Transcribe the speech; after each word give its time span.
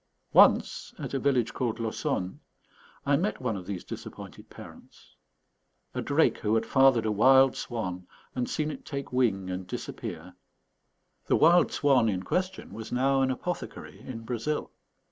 Once, 0.33 0.95
at 0.97 1.13
a 1.13 1.19
village 1.19 1.53
called 1.53 1.79
Laussonne, 1.79 2.39
I 3.05 3.15
met 3.17 3.39
one 3.39 3.55
of 3.55 3.67
these 3.67 3.83
disappointed 3.83 4.49
parents: 4.49 5.15
a 5.93 6.01
drake 6.01 6.39
who 6.39 6.55
had 6.55 6.65
fathered 6.65 7.05
a 7.05 7.11
wild 7.11 7.55
swan 7.55 8.07
and 8.33 8.49
seen 8.49 8.71
it 8.71 8.83
take 8.83 9.13
wing 9.13 9.51
and 9.51 9.67
disappear. 9.67 10.33
The 11.27 11.35
wild 11.35 11.71
swan 11.71 12.09
in 12.09 12.23
question 12.23 12.73
was 12.73 12.91
now 12.91 13.21
an 13.21 13.29
apothecary 13.29 13.99
in 13.99 14.21
Brazil. 14.21 14.71